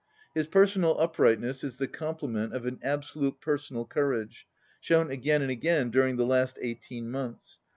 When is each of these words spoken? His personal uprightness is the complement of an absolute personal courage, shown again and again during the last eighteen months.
His 0.33 0.47
personal 0.47 0.99
uprightness 0.99 1.63
is 1.63 1.77
the 1.77 1.87
complement 1.87 2.55
of 2.55 2.65
an 2.65 2.79
absolute 2.81 3.39
personal 3.39 3.85
courage, 3.85 4.47
shown 4.79 5.11
again 5.11 5.43
and 5.43 5.51
again 5.51 5.91
during 5.91 6.15
the 6.17 6.25
last 6.25 6.57
eighteen 6.59 7.11
months. 7.11 7.59